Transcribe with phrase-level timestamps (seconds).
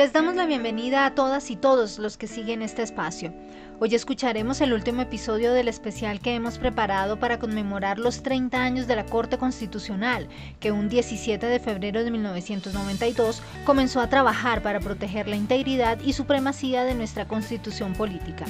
[0.00, 3.34] Les damos la bienvenida a todas y todos los que siguen este espacio.
[3.80, 8.86] Hoy escucharemos el último episodio del especial que hemos preparado para conmemorar los 30 años
[8.86, 10.26] de la Corte Constitucional,
[10.58, 16.14] que un 17 de febrero de 1992 comenzó a trabajar para proteger la integridad y
[16.14, 18.46] supremacía de nuestra constitución política.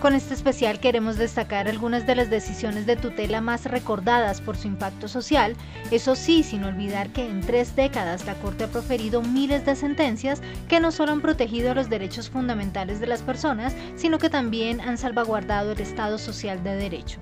[0.00, 4.68] Con este especial queremos destacar algunas de las decisiones de tutela más recordadas por su
[4.68, 5.56] impacto social,
[5.90, 10.40] eso sí, sin olvidar que en tres décadas la Corte ha proferido miles de sentencias
[10.68, 14.98] que no solo han protegido los derechos fundamentales de las personas, sino que también han
[14.98, 17.18] salvaguardado el Estado social de derecho.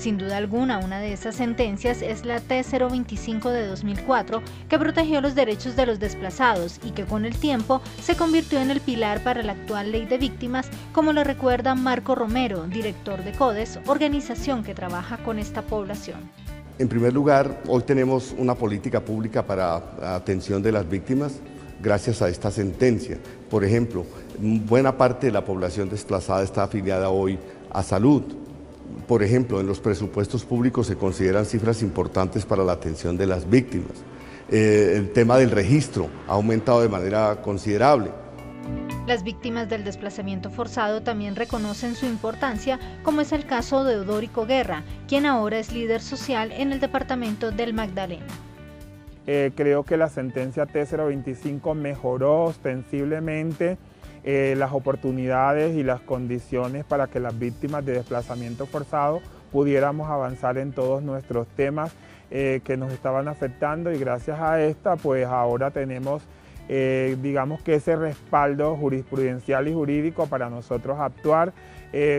[0.00, 5.34] Sin duda alguna, una de esas sentencias es la T025 de 2004, que protegió los
[5.34, 9.42] derechos de los desplazados y que con el tiempo se convirtió en el pilar para
[9.42, 14.74] la actual ley de víctimas, como lo recuerda Marco Romero, director de CODES, organización que
[14.74, 16.20] trabaja con esta población.
[16.78, 21.42] En primer lugar, hoy tenemos una política pública para atención de las víctimas
[21.82, 23.18] gracias a esta sentencia.
[23.50, 24.06] Por ejemplo,
[24.38, 27.38] buena parte de la población desplazada está afiliada hoy
[27.70, 28.22] a salud,
[29.06, 33.48] por ejemplo, en los presupuestos públicos se consideran cifras importantes para la atención de las
[33.48, 33.92] víctimas.
[34.50, 38.10] Eh, el tema del registro ha aumentado de manera considerable.
[39.06, 44.46] Las víctimas del desplazamiento forzado también reconocen su importancia, como es el caso de Odórico
[44.46, 48.26] Guerra, quien ahora es líder social en el departamento del Magdalena.
[49.26, 53.78] Eh, creo que la sentencia T025 mejoró ostensiblemente
[54.22, 60.58] eh, las oportunidades y las condiciones para que las víctimas de desplazamiento forzado pudiéramos avanzar
[60.58, 61.92] en todos nuestros temas
[62.30, 66.22] eh, que nos estaban afectando y gracias a esta pues ahora tenemos
[66.68, 71.52] eh, digamos que ese respaldo jurisprudencial y jurídico para nosotros actuar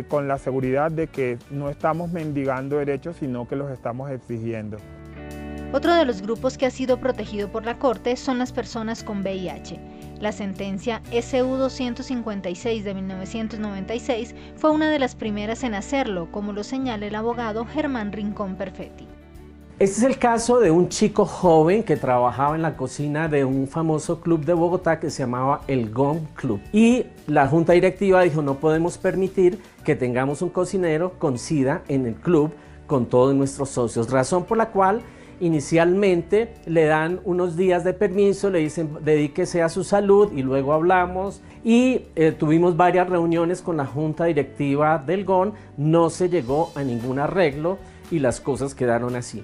[0.09, 4.77] con la seguridad de que no estamos mendigando derechos sino que los estamos exigiendo.
[5.71, 9.21] Otro de los grupos que ha sido protegido por la Corte son las personas con
[9.21, 9.79] VIH.
[10.21, 16.63] La sentencia SU 256 de 1996 fue una de las primeras en hacerlo, como lo
[16.63, 19.07] señala el abogado Germán Rincón Perfetti.
[19.79, 23.67] Este es el caso de un chico joven que trabajaba en la cocina de un
[23.67, 26.61] famoso club de Bogotá que se llamaba el GOM Club.
[26.71, 32.05] Y la junta directiva dijo no podemos permitir que tengamos un cocinero con SIDA en
[32.05, 32.53] el club
[32.85, 35.01] con todos nuestros socios, razón por la cual
[35.41, 40.71] inicialmente le dan unos días de permiso, le dicen dedíquese a su salud y luego
[40.71, 46.71] hablamos y eh, tuvimos varias reuniones con la junta directiva del GON, no se llegó
[46.75, 47.79] a ningún arreglo
[48.09, 49.43] y las cosas quedaron así.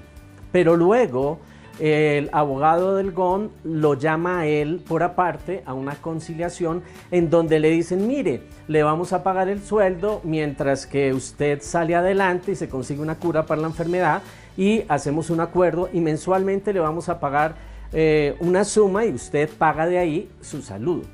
[0.51, 1.39] Pero luego
[1.79, 7.59] el abogado del GON lo llama a él por aparte a una conciliación en donde
[7.59, 12.55] le dicen, mire, le vamos a pagar el sueldo mientras que usted sale adelante y
[12.55, 14.21] se consigue una cura para la enfermedad
[14.57, 17.55] y hacemos un acuerdo y mensualmente le vamos a pagar
[17.93, 21.05] eh, una suma y usted paga de ahí su salud.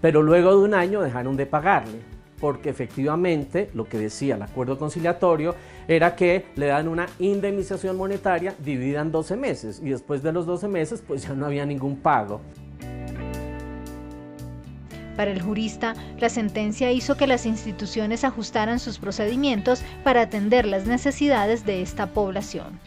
[0.00, 1.98] Pero luego de un año dejaron de pagarle,
[2.40, 5.54] porque efectivamente lo que decía el acuerdo conciliatorio
[5.86, 10.46] era que le dan una indemnización monetaria dividida en 12 meses y después de los
[10.46, 12.40] 12 meses pues ya no había ningún pago.
[15.16, 20.86] Para el jurista, la sentencia hizo que las instituciones ajustaran sus procedimientos para atender las
[20.86, 22.78] necesidades de esta población.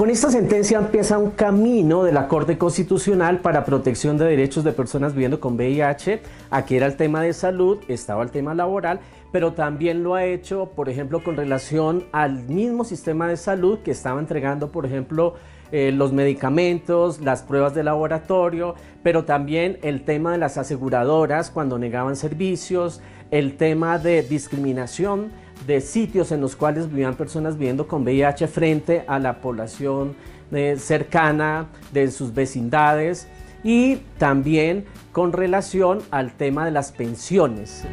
[0.00, 4.72] Con esta sentencia empieza un camino de la Corte Constitucional para protección de derechos de
[4.72, 6.22] personas viviendo con VIH.
[6.48, 9.00] Aquí era el tema de salud, estaba el tema laboral,
[9.30, 13.90] pero también lo ha hecho, por ejemplo, con relación al mismo sistema de salud que
[13.90, 15.34] estaba entregando, por ejemplo,
[15.70, 21.78] eh, los medicamentos, las pruebas de laboratorio, pero también el tema de las aseguradoras cuando
[21.78, 25.30] negaban servicios, el tema de discriminación
[25.66, 30.14] de sitios en los cuales vivían personas viviendo con VIH frente a la población
[30.52, 33.28] eh, cercana de sus vecindades
[33.62, 37.84] y también con relación al tema de las pensiones.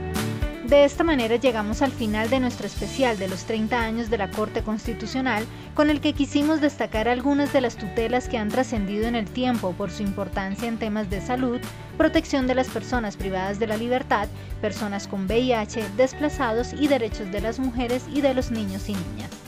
[0.68, 4.30] De esta manera llegamos al final de nuestro especial de los 30 años de la
[4.30, 9.16] Corte Constitucional, con el que quisimos destacar algunas de las tutelas que han trascendido en
[9.16, 11.62] el tiempo por su importancia en temas de salud,
[11.98, 14.28] protección de las personas privadas de la libertad,
[14.60, 19.47] personas con VIH, desplazados y derechos de las mujeres y de los niños y niñas.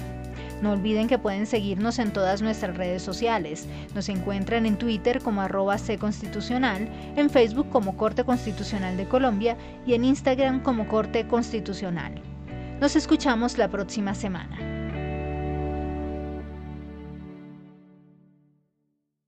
[0.61, 3.67] No olviden que pueden seguirnos en todas nuestras redes sociales.
[3.95, 9.93] Nos encuentran en Twitter como arroba Constitucional, en Facebook como Corte Constitucional de Colombia y
[9.93, 12.21] en Instagram como Corte Constitucional.
[12.79, 14.78] Nos escuchamos la próxima semana.